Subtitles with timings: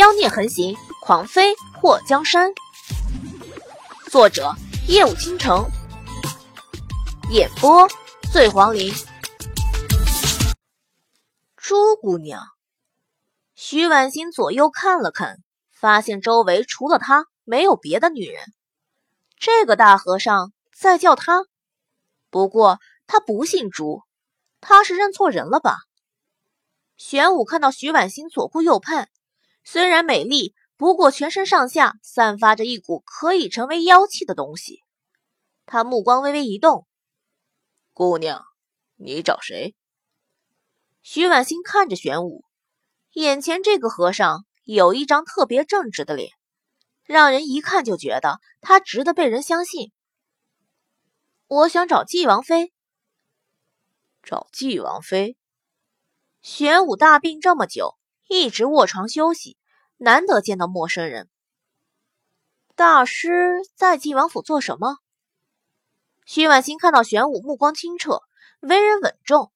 [0.00, 2.50] 妖孽横行，狂飞破江山。
[4.10, 4.50] 作者：
[4.88, 5.70] 夜舞倾城，
[7.30, 7.86] 演播：
[8.32, 8.90] 醉黄林。
[11.54, 12.40] 朱姑娘，
[13.54, 15.36] 徐婉欣左右看了看，
[15.70, 18.42] 发现周围除了她，没有别的女人。
[19.36, 21.44] 这个大和尚在叫她，
[22.30, 24.02] 不过他不姓朱，
[24.62, 25.76] 他是认错人了吧？
[26.96, 29.10] 玄武看到徐婉欣左顾右盼。
[29.62, 34.82] 虽然美丽，不过全身上下散发着一股可以成为妖气的东西。
[35.66, 36.86] 他目光微微一动
[37.92, 38.44] ：“姑娘，
[38.96, 39.76] 你找谁？”
[41.02, 42.44] 徐婉欣看着玄武，
[43.12, 46.30] 眼前这个和尚有一张特别正直的脸，
[47.04, 49.92] 让人一看就觉得他值得被人相信。
[51.46, 52.72] 我想找纪王妃。
[54.22, 55.36] 找纪王妃？
[56.42, 57.99] 玄武大病这么久。
[58.32, 59.58] 一直卧床休息，
[59.96, 61.28] 难得见到陌生人。
[62.76, 64.98] 大师在晋王府做什么？
[66.24, 68.22] 徐婉清看到玄武目光清澈，
[68.60, 69.50] 为人稳重，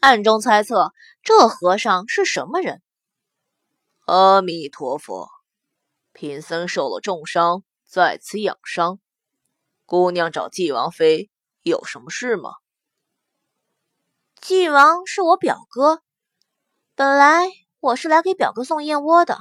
[0.00, 2.80] 暗中猜测这和尚是什么人。
[4.06, 5.28] 阿弥陀佛，
[6.14, 8.98] 贫僧受了重伤，在此养伤。
[9.84, 11.30] 姑娘找晋王妃
[11.60, 12.52] 有什么事吗？
[14.40, 16.00] 晋王是我表哥，
[16.94, 17.65] 本来。
[17.86, 19.38] 我是来给表哥送燕窝的，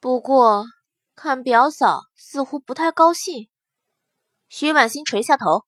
[0.00, 0.66] 不过
[1.14, 3.48] 看表嫂似乎不太高兴。
[4.50, 5.64] 徐婉欣垂下头，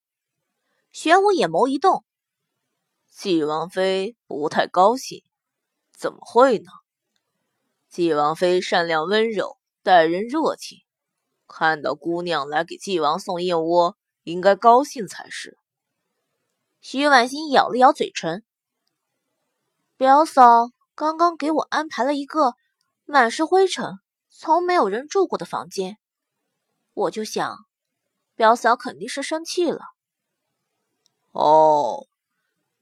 [0.92, 2.04] 玄武眼眸一动
[3.08, 5.24] ：“纪王妃不太高兴，
[5.96, 6.70] 怎么会呢？
[7.88, 10.80] 纪王妃善良温柔，待人热情，
[11.46, 15.56] 看到姑娘来给纪王送燕窝，应该高兴才是。”
[16.82, 18.44] 徐婉欣咬了咬嘴唇
[19.96, 22.56] ：“表嫂。”刚刚给我安排了一个
[23.04, 25.96] 满是灰尘、从没有人住过的房间，
[26.92, 27.56] 我就想，
[28.34, 29.78] 表嫂肯定是生气了。
[31.30, 32.08] 哦，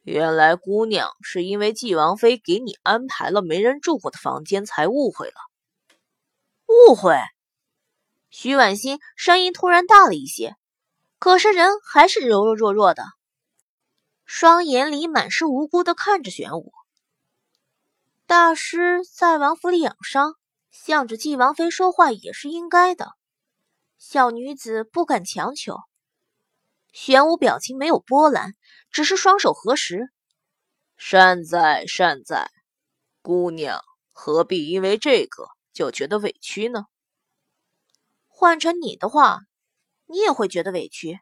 [0.00, 5.36] 原来姑娘是因为纪王妃给你安排了没人住过的房间才误会了。
[6.68, 7.18] 误会？
[8.30, 10.56] 徐婉欣声音突然大了一些，
[11.18, 13.04] 可是人还是柔柔弱弱的，
[14.24, 16.72] 双眼里满是无辜的看着玄武。
[18.28, 20.34] 大师在王府里养伤，
[20.72, 23.12] 向着纪王妃说话也是应该的。
[23.98, 25.76] 小女子不敢强求。
[26.92, 28.54] 玄武表情没有波澜，
[28.90, 30.08] 只是双手合十。
[30.96, 32.50] 善哉善哉，
[33.22, 33.80] 姑娘
[34.12, 36.86] 何必因为这个就觉得委屈呢？
[38.26, 39.42] 换成你的话，
[40.06, 41.20] 你也会觉得委屈。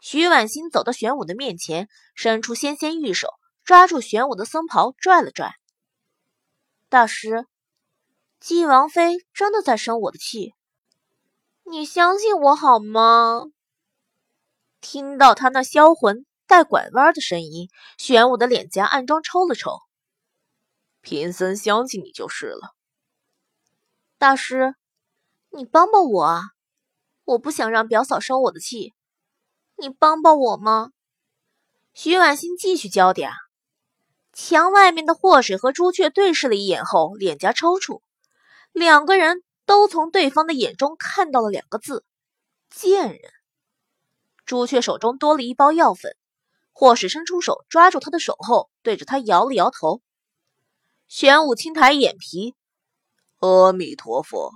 [0.00, 3.28] 徐婉欣走到玄武的面前，伸出纤纤玉手，
[3.62, 5.54] 抓住玄武的僧袍，拽了拽。
[6.92, 7.46] 大师，
[8.38, 10.52] 姬王妃真的在生我的气，
[11.62, 13.44] 你相信我好吗？
[14.82, 19.78] 听到他那销魂带拐弯的声音，玄武的脸颊暗中抽了抽。
[21.00, 22.74] 贫僧相信你就是了。
[24.18, 24.74] 大师，
[25.48, 26.42] 你帮帮我啊！
[27.24, 28.92] 我不想让表嫂生我的气，
[29.76, 30.90] 你帮帮我吗？
[31.94, 33.30] 徐婉欣继续焦点。
[34.32, 38.00] 墙外面的祸水和朱雀对视了一眼后，脸颊抽搐，
[38.72, 42.04] 两个人都从对方的眼中看到了两个字：
[42.70, 43.20] 贱人。
[44.46, 46.16] 朱雀手中多了一包药粉，
[46.72, 50.00] 祸水伸出手抓住他的手后，对着他摇了摇头。
[51.08, 52.54] 玄武轻抬眼皮
[53.40, 54.50] ：“阿弥陀佛，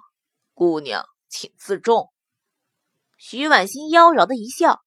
[0.55, 2.11] 姑娘请自重。”
[3.19, 4.81] 徐婉欣妖娆的一笑，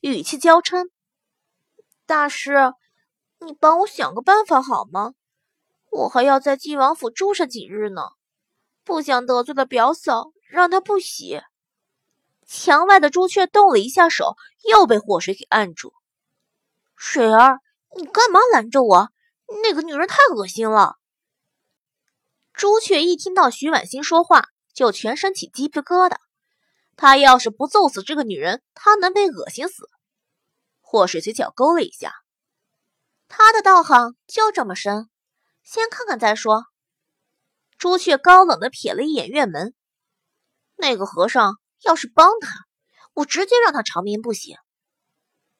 [0.00, 0.88] 语气娇嗔
[2.06, 2.72] ：“大师。”
[3.40, 5.14] 你帮我想个办法好吗？
[5.90, 8.02] 我还要在晋王府住上几日呢，
[8.84, 11.40] 不想得罪了表嫂，让她不喜。
[12.46, 14.36] 墙外的朱雀动了一下手，
[14.68, 15.92] 又被祸水给按住。
[16.96, 17.60] 水儿，
[17.96, 19.08] 你干嘛拦着我？
[19.62, 20.96] 那个女人太恶心了。
[22.52, 26.16] 朱雀一听到徐婉欣说话，就全身起鸡皮疙瘩。
[26.96, 29.88] 他要是不揍死这个女人，他能被恶心死。
[30.80, 32.14] 祸水嘴角勾了一下。
[33.32, 35.08] 他的道行就这么深，
[35.62, 36.64] 先看看再说。
[37.78, 39.72] 朱雀高冷的瞥了一眼院门，
[40.74, 42.50] 那个和尚要是帮他，
[43.14, 44.56] 我直接让他长眠不醒。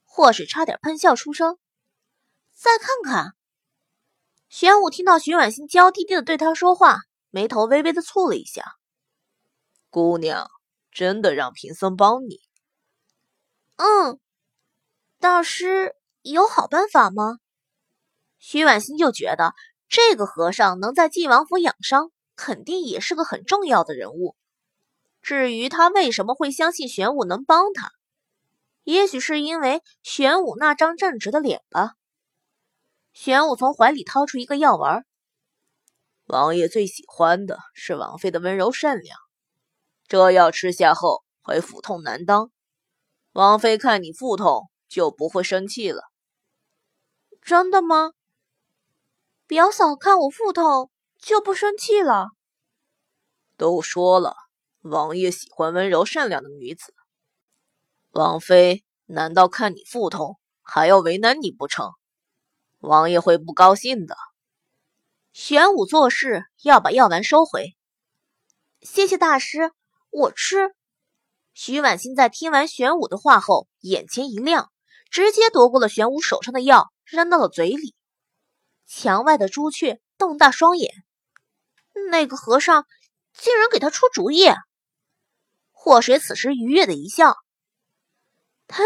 [0.03, 1.59] 或是差点喷笑出声。
[2.53, 3.37] 再看看，
[4.49, 6.99] 玄武听到徐婉欣娇滴滴的对他说话，
[7.31, 8.65] 眉头微微的蹙了一下。
[9.91, 10.51] 姑娘，
[10.91, 12.41] 真的让贫僧帮你？
[13.77, 14.19] 嗯，
[15.21, 17.39] 大师有好办法吗？
[18.41, 19.55] 徐婉心就觉得
[19.87, 24.35] 这个和尚能在晋王府养伤，肯定也是个很重要的人物。
[25.21, 27.93] 至于他为什么会相信玄武能帮他，
[28.85, 31.93] 也许是因为玄武那张正直的脸吧。
[33.13, 35.05] 玄武从怀里掏出一个药丸，
[36.25, 39.19] 王爷最喜欢的是王妃的温柔善良，
[40.09, 42.51] 这药吃下后会腹痛难当。
[43.33, 46.05] 王妃看你腹痛就不会生气了。
[47.43, 48.13] 真的吗？
[49.51, 52.29] 表嫂看我腹痛就不生气了？
[53.57, 54.37] 都说了。
[54.83, 56.95] 王爷喜欢温柔善良的女子，
[58.11, 61.91] 王妃难道看你腹痛还要为难你不成？
[62.79, 64.17] 王爷会不高兴的。
[65.33, 67.77] 玄武做事要把药丸收回。
[68.83, 69.73] 谢谢大师，
[70.11, 70.77] 我吃。
[71.55, 74.71] 徐婉欣在听完玄武的话后，眼前一亮，
[75.11, 77.97] 直接夺过了玄武手上的药，扔到了嘴里。
[78.93, 80.93] 墙外的朱雀瞪大双眼，
[82.11, 82.87] 那个和尚
[83.33, 84.49] 竟然给他出主意。
[85.71, 87.37] 祸水此时愉悦的一笑
[88.67, 88.83] ：“哼，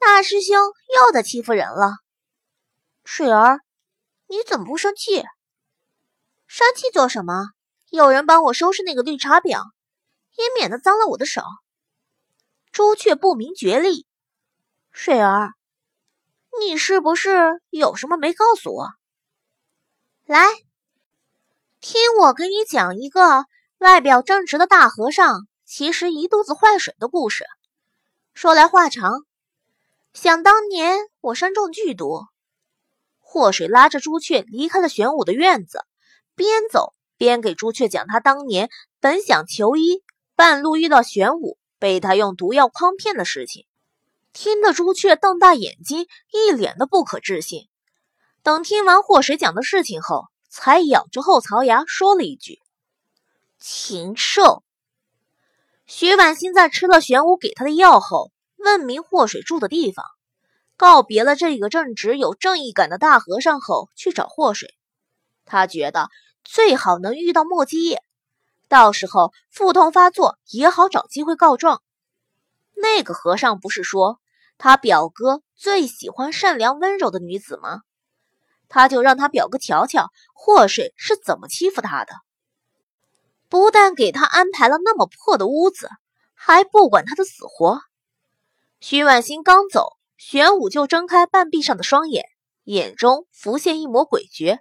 [0.00, 1.98] 大师兄又在欺负人了。
[3.04, 3.60] 水儿，
[4.26, 5.22] 你怎么不生气？
[6.48, 7.50] 生气做什么？
[7.90, 9.62] 有人帮我收拾那个绿茶婊，
[10.34, 11.42] 也免得脏了我的手。”
[12.72, 14.04] 朱雀不明觉厉
[14.90, 15.52] ：“水儿，
[16.58, 18.88] 你是不是有什么没告诉我？
[20.26, 20.46] 来，
[21.80, 23.46] 听我给你讲一个
[23.78, 27.46] 外表正直的大和尚。”其实一肚子坏水的故事，
[28.34, 29.24] 说来话长。
[30.12, 32.26] 想当年，我身中剧毒，
[33.20, 35.86] 祸水拉着朱雀离开了玄武的院子，
[36.34, 38.68] 边走边给朱雀讲他当年
[39.00, 40.02] 本想求医，
[40.36, 43.64] 半路遇到玄武，被他用毒药诓骗的事情。
[44.34, 47.70] 听得朱雀瞪大眼睛，一脸的不可置信。
[48.42, 52.58] 等听完祸水讲的事情后，才咬着后槽牙说了一句
[53.60, 54.64] ：“禽兽。”
[55.86, 60.04] 徐婉欣在吃了玄武给她的药后，问明祸水住的地方，
[60.76, 64.74] 告别了这个正直有正义感的大和尚后，去找祸水。
[65.44, 66.08] 他觉得
[66.42, 68.02] 最好能遇到莫基叶，
[68.66, 71.80] 到时候腹痛发作也好找机会告状。
[72.74, 74.18] 那个和尚不是说
[74.58, 77.82] 他表哥最喜欢善良温柔的女子吗？
[78.74, 82.14] 他就让他表哥瞧瞧祸水是怎么欺负他的。
[83.50, 85.90] 不但给他安排了那么破的屋子，
[86.32, 87.82] 还不管他的死活。
[88.80, 92.24] 徐婉欣刚走，玄武就睁开半闭上的双眼，
[92.64, 94.60] 眼中浮现一抹诡谲，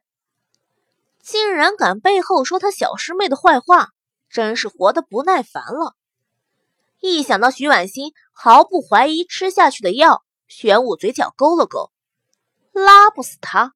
[1.24, 3.92] 竟然敢背后说他小师妹的坏话，
[4.30, 5.96] 真是活得不耐烦了。
[7.00, 11.92] 一想到徐婉欣毫不怀疑吃下去的药，玄武嘴角勾了勾，
[12.74, 13.74] 拉不死他。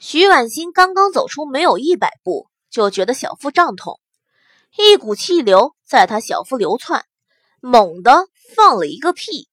[0.00, 3.98] 徐婉欣刚刚走出没有一百步，就觉得小腹胀痛。
[4.76, 7.04] 一股气流在他小腹流窜，
[7.60, 9.48] 猛地放了一个屁。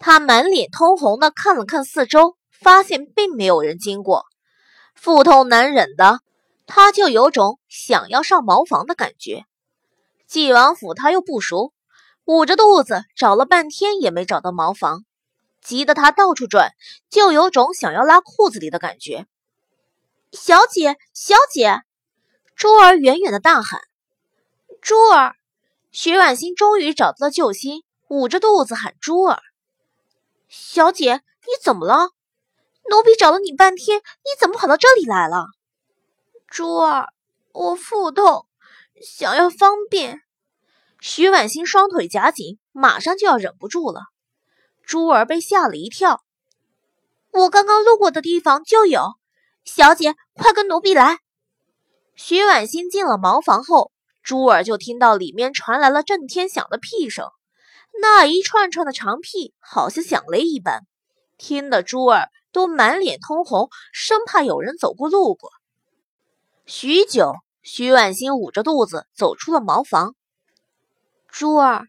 [0.00, 4.24] 他满脸通红的看了看四周，发现并没有人经过。
[4.96, 6.20] 腹痛难忍的
[6.66, 9.44] 他，就有种想要上茅房的感觉。
[10.26, 11.72] 纪王府他又不熟，
[12.24, 15.04] 捂着肚子找了半天也没找到茅房，
[15.62, 16.72] 急得他到处转，
[17.08, 19.24] 就有种想要拉裤子里的感觉。
[20.36, 21.80] 小姐，小姐！
[22.54, 23.80] 珠儿远远的大喊。
[24.82, 25.34] 珠儿，
[25.90, 29.40] 徐婉欣终于找到了救星，捂着肚子喊：“珠儿，
[30.46, 32.10] 小姐，你怎么了？
[32.90, 35.46] 奴婢找了你半天，你怎么跑到这里来了？”
[36.46, 37.08] 珠儿，
[37.52, 38.46] 我腹痛，
[39.02, 40.20] 想要方便。
[41.00, 44.02] 徐婉欣双腿夹紧，马上就要忍不住了。
[44.84, 46.22] 珠儿被吓了一跳，
[47.32, 49.14] 我刚刚路过的地方就有，
[49.66, 51.18] 小姐，快跟奴婢来。
[52.14, 53.92] 徐婉欣进了茅房后。
[54.22, 57.28] 珠儿就听到里面传来了震天响的屁声，
[58.02, 60.84] 那一串串的长屁好像响雷一般，
[61.38, 65.52] 听得珠儿都满脸通红，生怕有人走过路过。
[66.64, 70.16] 许久，徐婉欣捂着肚子走出了茅房。
[71.28, 71.86] 珠儿，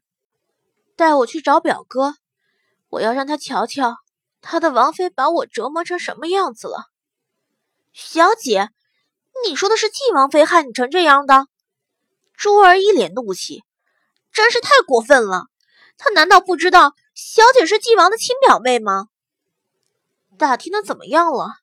[0.96, 2.13] 带我去找表哥，
[2.89, 3.96] 我要让他瞧瞧
[4.41, 6.86] 他的王妃把我折磨成什么样子了。
[8.00, 8.70] 小姐，
[9.44, 11.48] 你说的是纪王妃害你成这样的？
[12.36, 13.63] 珠儿一脸怒气，
[14.32, 15.48] 真是太过分了！
[15.98, 19.08] 他难道不知道小姐是纪王的亲表妹吗？
[20.38, 21.56] 打听的怎么样了？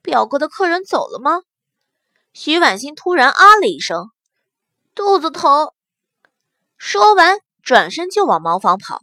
[0.00, 1.42] 表哥的客人走了吗？
[2.32, 4.10] 徐婉欣突然啊了一声，
[4.94, 5.70] 肚子疼。
[6.78, 9.02] 说完，转身就往茅房跑。